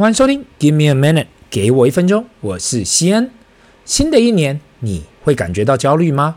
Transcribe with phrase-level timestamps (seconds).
[0.00, 3.30] 欢迎收听，Give me a minute，给我一分钟，我是西恩。
[3.84, 6.36] 新的一年，你会感觉到焦虑吗？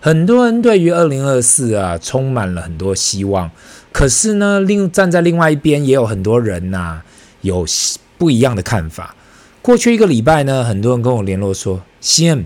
[0.00, 3.48] 很多人对于二零二四啊，充满了很多希望。
[3.92, 7.02] 可是呢，另站在另外一边，也有很多人呐、
[7.42, 7.64] 有
[8.18, 9.14] 不一样的看法。
[9.62, 12.44] 过去一个礼拜呢，很多人跟我联络说，西恩，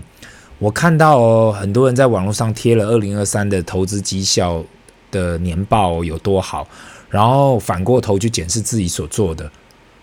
[0.59, 4.63] 我看到哦，很多人在网络上贴了二零二三的投资绩效
[5.09, 6.67] 的年报有多好，
[7.09, 9.51] 然后反过头去检视自己所做的。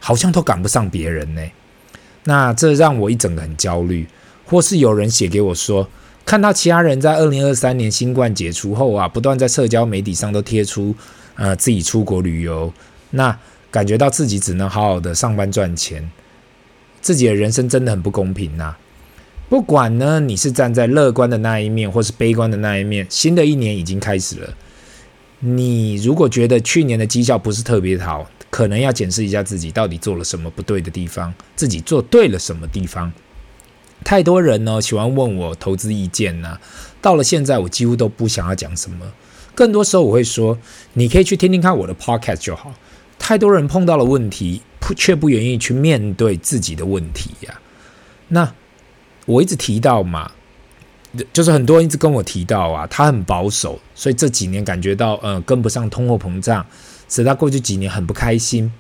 [0.07, 1.43] 好像都赶不上别人呢，
[2.23, 4.06] 那这让我一整个很焦虑。
[4.45, 5.88] 或是有人写给我说，
[6.24, 10.95] 看到其他人在二零二三年新冠解除后啊，不断在社交媒体上都贴出
[11.34, 12.73] 呃自己出国旅游，
[13.10, 13.37] 那
[13.73, 16.09] 感觉到自己只能好好的上班赚钱，
[17.01, 18.77] 自己的人生真的很不公平呐。
[19.48, 24.54] 不管呢你是站在乐观的那一面，或是悲观的那一面，新的一年已经开始了。
[25.41, 33.12] 你如果觉得去年的绩效不是特别好，可能要检视一下自己到底做了什么不对的地方，自己做对了什么地方。
[34.02, 36.59] 太多人呢喜欢问我投资意见呢、
[37.02, 39.12] 到了现在我几乎都不想要讲什么，
[39.54, 40.59] 更多时候我会说，
[40.95, 42.73] 你可以去听听看我的 podcast 就好。
[43.18, 44.62] 太多人碰到了问题，
[44.96, 47.60] 却不愿意去面对自己的问题呀、
[48.29, 48.54] 那
[49.27, 50.32] 我一直提到嘛，
[51.32, 56.64] 就是很多人一直跟我提到啊，他很保守，所以这几年感觉到呃跟不上通货膨胀。
[57.09, 58.72] 使他过去几年很不开心，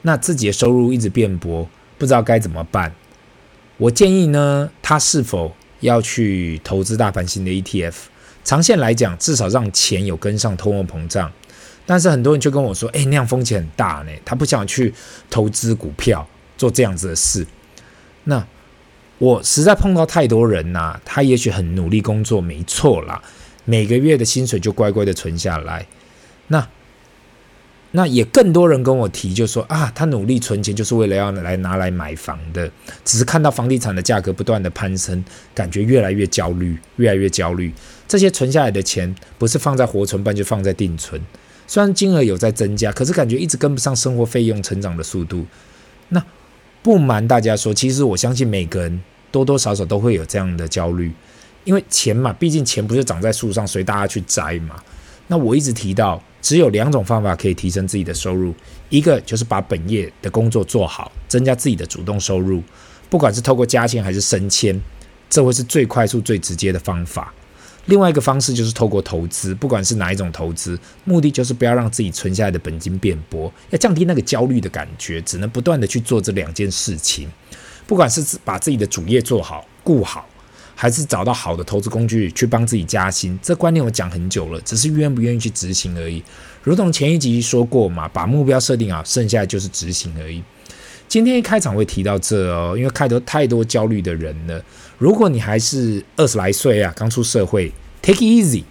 [0.00, 1.68] 那自己的收入一直变薄，
[1.98, 2.94] 不知道该怎么办。
[3.76, 7.92] 我建议呢，他是否要去投资大盘型的 ETF？
[8.42, 11.30] 长线来讲，至少让钱有跟上通货膨胀。
[11.84, 14.94] 但是很多人就跟我说：“哎，那样风险很大呢。”他不想去
[15.28, 17.46] 投资股票，做这样子的事。
[18.24, 18.46] 那
[19.18, 23.20] 我实在碰到太多人呐、他也许很努力工作，没错啦，
[23.64, 25.86] 每个月的薪水就乖乖的存下来。
[26.46, 26.68] 那
[27.90, 32.70] 那也更多人跟我提，就说啊，他努力存钱就是为了要来拿来买房的，
[33.04, 35.24] 只是看到房地产的价格不断的攀升，
[35.54, 37.72] 感觉越来越焦虑，越来越焦虑。
[38.06, 41.20] 这些存下来的钱不是放在活存办，就放在定存，
[41.66, 45.46] 虽然金额有在增加，可是感觉一直跟不上生活费用成长的速度。
[46.10, 46.22] 那
[46.88, 51.12] 不瞒大家说，其实我相信每个人多多少少都会有这样的焦虑，
[51.64, 54.74] 因为钱嘛，毕竟钱不是长在树上随大家去摘嘛。
[55.26, 58.54] 那我一直提到，只有两种方法可以提升自己的收入，
[58.88, 62.62] 一个就是把本业的工作做好，增加自己的主动收入，
[63.10, 64.80] 不管是透过加薪还是升迁，
[65.28, 67.34] 这会是最快速、最直接的方法。
[67.88, 77.28] 另外一个方式就是透过投资，不管是哪一种投资，目的就是不要让自己存下来的本金变薄，要降低那个焦虑的感觉，只能不断的去做这两件事情，
[77.86, 80.26] 不管是把自己的主业做好、顾好。
[80.80, 86.22] 还是找到好的投资工具去帮自己加薪，这观念我讲很久了，只是愿不愿意去执行而已。
[86.62, 90.40] 如同前一集说过嘛，把目标设定好，剩下的就是执行而已。
[91.08, 94.64] 今天一开场会提到这哦，因为看到太多焦虑的人了。
[94.98, 97.72] 如果你还是二十来岁啊，刚出社会
[98.02, 98.64] ，take easy，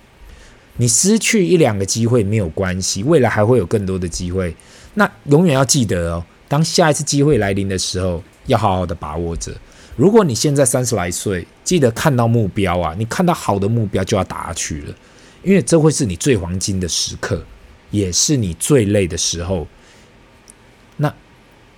[0.76, 4.56] 你失去一两个机会没有关系，未来还会有更多的机会。
[4.96, 9.56] 那永远要记得哦，当下一次机会来临的时候，要好好的把握着。
[9.96, 14.96] 如果你现在三十来岁，记得看到目标啊，你看到好的目标就要打下去了，
[15.44, 17.44] 因为这会是你最黄金的时刻，
[17.90, 19.66] 也是你最累的时候。
[20.98, 21.14] 那，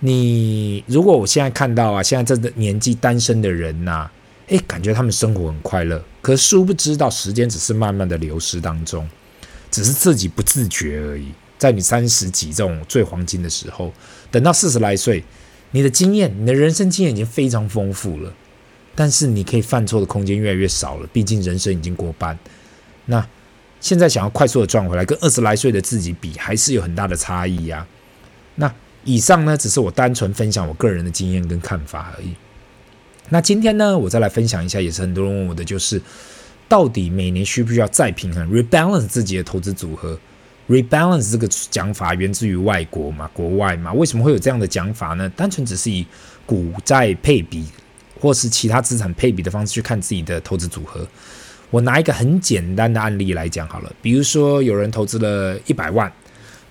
[0.00, 4.10] 你如果我现在看到啊，现在这个年纪单身的人呐，
[4.50, 9.08] 诶，感觉他们生活很快乐，可殊不知道时间只是慢慢的流失当中，
[9.70, 11.32] 只是自己不自觉而已。
[11.58, 13.92] 在你三十几这种最黄金的时候，
[14.30, 15.24] 等到四十来岁。
[15.72, 18.32] 你的经验，你的人生经验已经非常丰富了，
[18.96, 21.06] 但是你可以犯错的空间越来越少了。
[21.12, 22.36] 毕竟人生已经过半，
[23.04, 23.24] 那
[23.80, 27.86] 现在想要快速的赚回来，跟二十来岁的自己比，还是有很大的差异呀。
[28.56, 28.74] 那
[29.04, 32.34] 以上呢，只是我单纯分享我个人的经验跟看法而已。
[33.28, 36.00] 那今天呢，我再来分享一下，也是很多人问我的，就是
[36.68, 40.18] 到底每年需不需要再平衡，rebalance 自己的投资组合
[40.68, 45.28] ？Rebalance 这个讲法源自于外国嘛，国外嘛，为什么会有这样的讲法呢？
[45.36, 46.06] 单纯只是以
[46.46, 47.66] 股债配比
[48.20, 51.06] 或是其他资产配比的方式去看自己的投资组合。
[51.70, 56.12] 我拿一个很简单的案例来讲好了，比如说有人投资了一百万，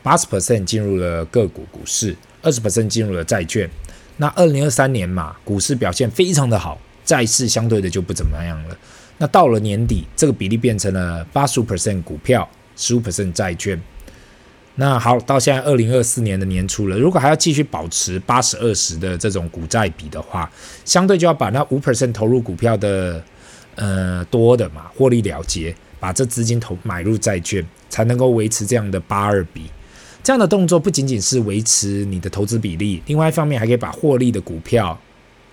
[0.04, 3.70] 八十 percent 进入了个股股市，二十 percent 进入了债券。
[4.20, 8.78] 那二零二三年嘛，股市表现非常的好，债市相对的就不怎么样了。
[9.18, 12.48] 那到了年底，这个比例变成了八十五 percent 股票。
[12.82, 13.78] 十五 percent 债券，
[14.76, 20.50] 那好，到现在二零二四年的年初了，如果还要继续保持八十二十的这种股债比的话，
[20.86, 23.22] 相对就要把那五 percent 投入股票的
[23.76, 29.64] 呃多的嘛获利了结，把这资金投买入债券，才能够维持这样的八二比。
[30.24, 35.00] 这样的动作不仅仅是维持你的投资比例，另外一方面还可以把获利的股票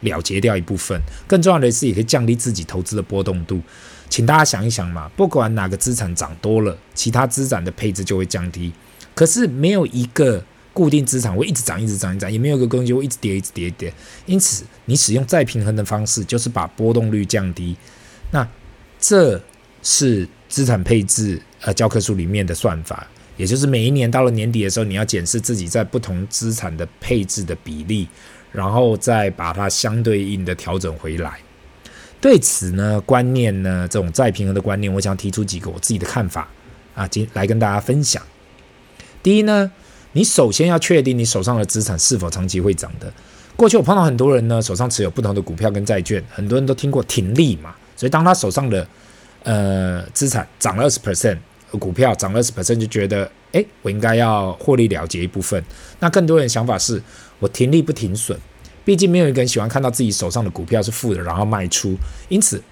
[0.00, 1.00] 了结掉一部分。
[1.26, 3.60] 更重要的是，也可以降低自己投资的波动度。
[4.08, 8.72] 请大家想一想嘛，不管哪个资产涨多了，其他资产的配置就会降低。
[9.14, 13.94] 可是没有一个固定资产会一直涨、一直涨、一直涨，也没有一个东西会一直跌、一直跌、一直跌。
[14.26, 17.76] 因此，你使用再平衡的方式，就是把波动率降低。
[18.30, 18.46] 那
[19.00, 19.42] 这
[19.82, 28.08] 是资产配置呃教科书里面的算法，也就是每一年到了年底的时候，你要检视自己在不同资产的配置的比例，
[28.52, 31.38] 然后再把它相对应的调整回来。
[32.20, 36.48] 对此呢，观念呢，这种再平衡的观念，我想提出几个我自己的看法
[36.94, 38.22] 啊，今来跟大家分享。
[39.22, 39.70] 第一呢，
[40.12, 43.12] 你首先要确定你手上的资产是否长期会涨的。
[43.54, 48.86] 过去我碰到很多人呢，手上持有不同的股票跟债券，很多人都听过停利嘛，所以当他手上的
[49.44, 51.36] 呃资产涨了二十 percent，
[51.72, 55.62] 股票涨了二十百分就觉得哎，我应该要获利了结一部分。
[56.00, 57.02] 那更多人想法是
[57.38, 58.38] 我停利不停损。
[58.84, 61.96] 毕竟没有一个人喜欢看到自己手上的股票是负的，然后卖出，
[62.28, 62.62] 因此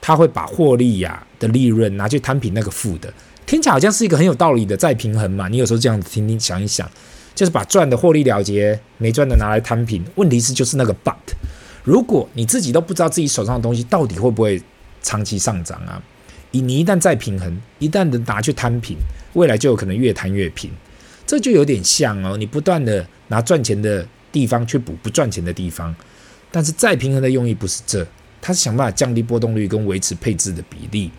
[0.00, 3.14] 他会把获利呀、的利润拿去摊平那个负的。
[3.46, 5.46] 听起来好像是一个很有道理的再平衡嘛。
[5.46, 6.90] 你有时候这样子听听想一想，
[7.32, 10.04] 就是把赚的获利了结，没赚的拿来摊平。
[10.16, 11.14] 问题是就是那个 but，
[11.84, 14.60] 如果你自己都不知道自己手上的东西到底会不会
[15.00, 16.02] 长期上涨啊，
[16.60, 18.96] 你一旦再平衡，一旦的拿去摊平，
[19.32, 20.70] 未来就有可能越摊越平。
[21.26, 24.06] 这就有点像哦，你不断的拿赚钱的。
[24.32, 25.94] 地方去补不赚钱的地方，
[26.50, 28.02] 但是再平衡的用意不是这，
[28.40, 31.10] 它是想办法降低波动率跟维持配置的比例。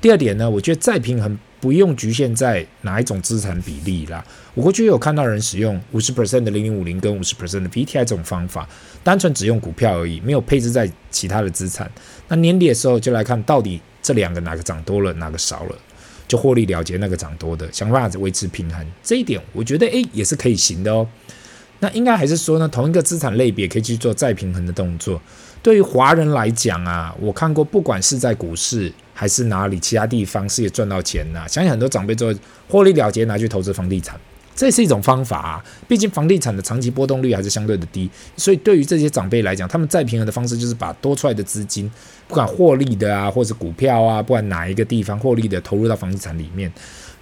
[0.00, 4.24] 第二点呢，我觉得再平衡不用局限在哪一种资产比例啦。
[4.58, 8.68] 我过去有看到人使用五十 percent 的零零五零跟五十 percent 的 VTI 这种方法，
[9.04, 11.88] 单纯只用股票而已，没有配置在其他的资产。
[12.26, 15.78] 那年底的时候就来看到底这两个哪个涨多了，哪个少了，
[16.26, 18.84] 就获利了结那个涨多的，想办法维持平衡。
[19.00, 21.06] 这一点我觉得诶也是可以行的哦。
[21.78, 25.22] 那应该还是说呢，同一个资产类别可以去做再平衡的动作。
[25.62, 31.46] 对于华人来讲啊，我看过，不管是在股市还是哪里其他地方，是也赚到钱呐、啊。
[31.46, 32.34] 相信很多长辈都
[32.68, 34.18] 获利了结，拿去投资房地产，
[34.58, 35.64] 这是一种方法啊。
[35.86, 41.88] 毕竟房地产的长期波动率还是相对的低，所以对于这些长辈来讲，他们再平衡的方式就是把多出来的资金，
[42.26, 46.72] 不管获利的啊，或者是股票啊，不管哪一个地方获利的，投入到房地产里面，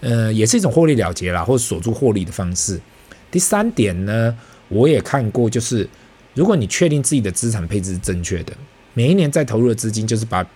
[0.01, 2.81] 呃，也是一种获利了结啦，或者锁住获利的方式。
[3.31, 4.35] 第三点呢，
[4.69, 5.87] 我也看过，就是
[6.33, 8.53] 如果你确定自己的资产配置是正确的，
[8.95, 10.47] 每一年再投入的资金就是把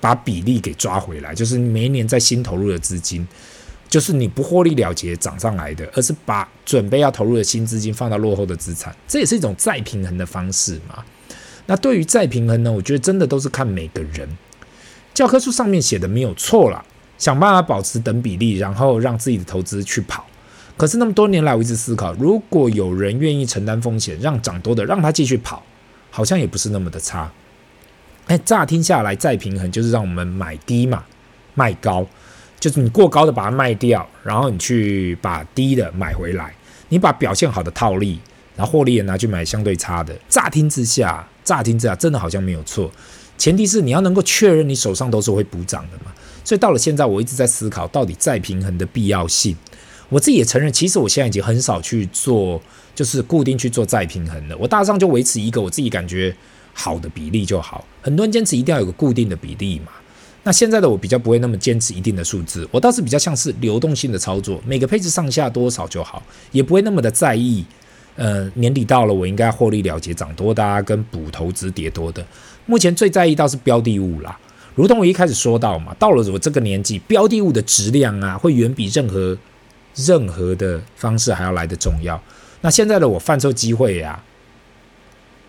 [0.00, 3.26] 把比例给抓回来，就是每一年在新投入的资金，
[3.92, 11.04] 就是你不获利了结涨上来的，而是把准备要投入的新资金放到落后的资产，这也是一种再平衡的方式嘛。
[11.66, 14.26] 那对于再平衡呢，我觉得真的都是看每个人，
[15.12, 16.82] 教科书上面写的没有错啦，
[17.18, 20.24] 想办法保持等比例，然后让自己的投资去跑。
[20.78, 25.62] 可是那么多年来，我一直思考，如果有人愿意承担风险，让涨多的让他继续跑，
[26.08, 27.30] 好像也不是那么的差。
[28.28, 31.04] 哎，乍听下来，再平衡就是让我们买低嘛，
[31.52, 32.06] 卖高，
[32.62, 36.54] 就是你过高的把它卖掉，然后你去把低的买回来，
[36.90, 38.20] 你把表现好的套利，
[38.54, 40.16] 然后获利也拿去买相对差的。
[40.28, 42.88] 乍听之下，乍听之下，真的好像没有错。
[43.36, 46.12] 前提是你要能够确认你手上都是会补涨的嘛。
[46.44, 49.56] 所以到了现在，我一直在思考，到底再平衡的必要性。
[50.08, 52.62] 我自己也承认，其实我现在已经很少去做，
[52.94, 54.56] 就是固定去做再平衡了。
[54.56, 56.32] 我大上就维持一个我自己感觉
[56.72, 57.84] 好的比例就好。
[58.00, 59.90] 很多人坚持一定要有个固定的比例嘛。
[60.42, 67.64] 那现在的我比较不会那么坚持一定的数字，我倒是比较像是流动性的操作，每个配置上下多少就好，也不会那么的在意。
[68.16, 72.24] 呃，年底到了，我应该获利了结涨多的，跟补投资跌多的。
[72.66, 74.38] 目前最在意倒是标的物啦，
[74.74, 79.36] 如同我一开始说到嘛，到了我这个年纪，标的物的质量啊，会远比任何。
[79.94, 82.18] 任何的方式还要来的重要。
[82.62, 84.24] 那现在的我犯错机会呀、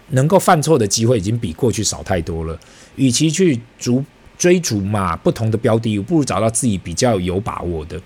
[0.10, 2.60] 能够犯错的机会已经比过去少太多了。
[2.98, 4.04] 与其去逐
[4.38, 8.02] 追逐嘛不同的标的，不如找到自己比较有把握的。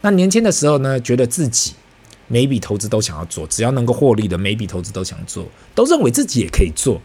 [0.00, 1.72] 那年轻的时候呢，觉得自己
[2.28, 7.00] 每笔投资都想要做，只要能够获利的每笔投资都想做，都认为自己也可以做。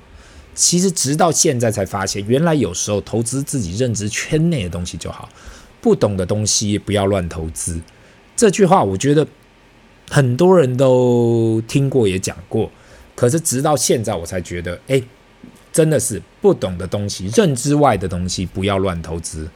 [0.56, 5.30] 其实直到现在才发现，原来有时候投资自己认知圈内的东西就好，
[5.80, 7.80] 不懂的东西不要乱投资。
[8.36, 9.26] 这句话我觉得
[10.10, 12.70] 很多人都听过也讲过，
[13.16, 15.02] 可是直到现在我才觉得，哎，
[15.72, 19.50] 真的是不懂的东西、认知外的东西不要乱投资。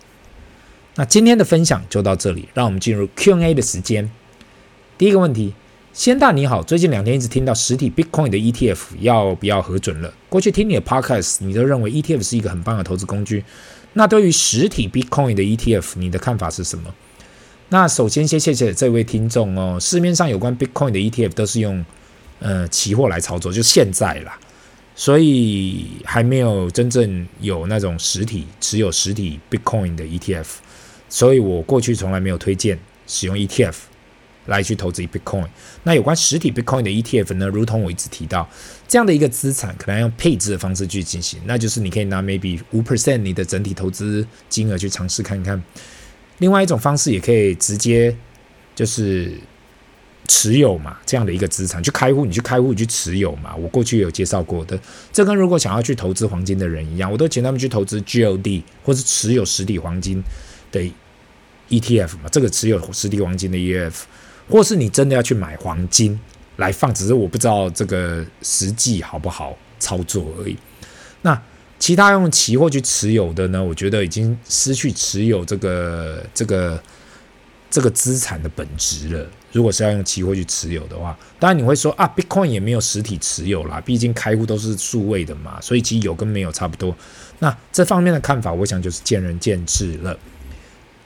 [0.95, 4.09] 那今天的分享就到这里，让我们进入 Q&A 的时间。
[4.97, 5.53] 第一个问题，
[5.91, 10.13] 先大你好，最近两天一直听到实体 Bitcoin 的 ETF 要不要核准了？
[10.29, 13.43] 过去听你的 Podcast，你都认为 ETF 是一个很棒的投资工具。
[13.93, 16.93] 那对于实体 Bitcoin 的 ETF，你的看法是什么？
[17.69, 19.79] 那首先先谢谢这位听众哦。
[19.79, 21.83] 市面上有关 Bitcoin 的 ETF 都是用
[22.39, 24.39] 呃期货来操作，就现在啦，
[24.95, 30.45] 所以还没有真正有那种实体持有实体 Bitcoin 的 ETF，
[31.09, 33.73] 所以我过去从来没有推荐使用 ETF。
[34.47, 35.47] 来去投资 Bitcoin，
[35.83, 37.47] 那有关实体 Bitcoin 的 ETF 呢？
[37.47, 38.45] 如同我一直提到，
[38.89, 45.63] 这样的一个资产可能要用配置的方式去进行，那就是你可以拿 maybe 五 percent 你的整体投资金额去尝试看看。
[46.39, 48.13] 另外一种方式也可以直接
[48.75, 49.31] 就是
[50.33, 53.55] 持有嘛，这样的一个资产去开户，你去开户你去持有嘛。
[53.55, 54.79] 我过去有介绍过的，
[55.11, 60.23] 这跟如果想要去投资黄金的人一样，我都请他们去投资 GLD 或是持有实体黄金
[60.71, 60.81] 的
[61.69, 63.93] ETF 嘛，这个持有实体黄金的 ETF。
[64.49, 66.19] 或是你真的要去买黄金
[66.57, 70.57] 来放，只是我不知道这个实际好不好操作而已。
[71.21, 71.39] 那
[71.79, 73.63] 其他用期货去持有的呢？
[73.63, 76.81] 我觉得已经失去持有这个这个
[77.73, 79.27] 这个资产的本质了。
[79.51, 86.95] 如果是要用期货去持有的话，当然你会说啊，Bitcoin 也没有实体持有啦，毕竟开户都是数位的嘛，所以其实有跟没有差不多。
[87.39, 90.19] 那这方面的看法，我想就是见仁见智了。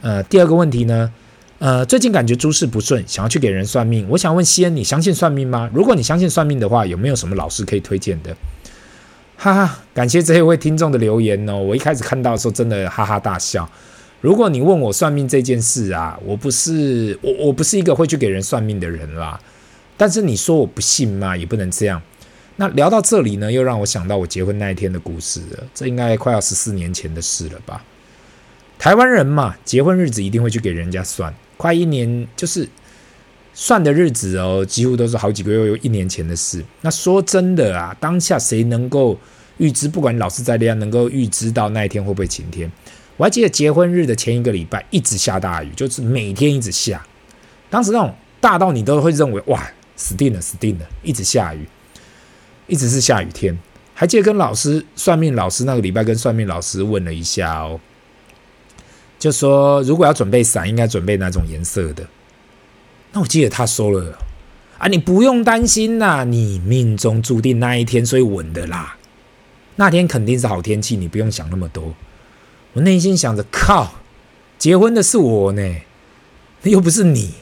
[0.02, 1.10] 呃，第二个问题呢？
[1.60, 4.06] 呃，最近感觉诸事不顺，想要去给人算命。
[4.10, 5.70] 我想问西恩，你相信算命吗？
[5.74, 8.36] 如果你相信算命的话，有没有什么老师可以推荐的？
[9.38, 11.58] 哈哈，感谢这一位听众的留言哦。
[11.58, 13.70] 我一开始看到的时候，真的哈哈大笑。
[14.22, 19.40] 如果你问我算命这件事啊，我不是我我不是一个会去给人算命的人啦。
[19.96, 22.02] 但是你说我不信嘛，也不能这样。
[22.58, 25.64] 那聊到这里呢，又让我想到我结婚那一天的故事了。
[25.74, 27.84] 这应该快要十四年前的事了吧？
[28.80, 31.34] 台湾人嘛，结婚日子一定会去给人家算。
[31.56, 32.68] 快一年，就是
[33.54, 36.64] 算的日子哦，几乎都是好几个月、一年前的事。
[36.82, 39.18] 那说真的啊，当下谁能够
[39.58, 39.88] 预知？
[39.88, 42.72] 不管老师再厉害，能够预知到那一天会不会晴天？
[43.18, 47.06] 我还记得结婚日的前一个礼拜一直下大雨，就是每天一直下。
[47.70, 51.68] 当时那种大到你都会认为哇，死定了，死定了，一直下雨，
[52.68, 53.58] 一直是下雨天。
[53.94, 57.80] 还记得跟老师算命老师那个礼拜跟算命老师问了一下哦。
[59.18, 62.08] 就说如果要准备伞，应该准备哪种颜色的？
[63.14, 64.16] 那我记得他说了
[64.78, 68.96] 啊，你不用担心呐，你命中注定那一天，所以稳的啦。
[69.78, 71.96] 那天肯定是好天气，你不用想那么多。
[72.78, 73.92] 我内心想着，靠，
[74.60, 75.78] 结婚的是我呢，
[76.62, 77.34] 又不是你。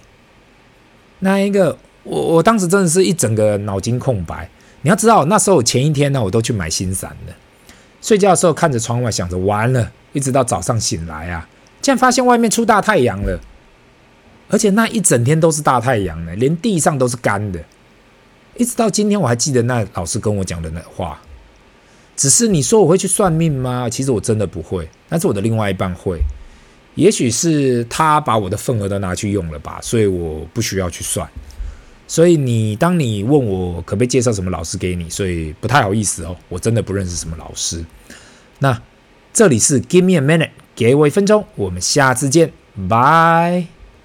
[1.19, 4.49] 那一个，我我当时真的是一整个脑筋空白。
[4.83, 7.33] 你要知道，那时候我前一天呢，我都去买新伞了。
[8.01, 11.49] 睡觉的时候看着窗外，想着完了，一直到早上醒来啊。
[11.81, 13.37] 竟然发现外面出大太阳了，
[14.47, 17.59] 而且那一整天都是大太阳呢，连地上都是干的。
[18.55, 21.19] 一直到今天，我还记得那老师跟我讲的那话。
[22.15, 23.89] 只是你说我会去算命吗？
[23.89, 26.19] 其实我真的不会，但是我的另外一半会。
[26.95, 31.29] 也许是他把我的份额都拿去用了吧，所以我不需要去算。
[32.07, 37.83] 所以你当你问我可不可以介绍什么老师给你，所以不太好意思哦，我真的不认识什么老师。
[38.59, 38.81] 那
[39.33, 40.51] 这里是 Give me a minute。
[40.75, 42.51] 给我一分钟，我们下次见，
[42.89, 43.74] 拜。